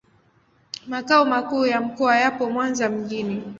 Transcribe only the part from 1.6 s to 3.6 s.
ya mkoa yapo Mwanza mjini.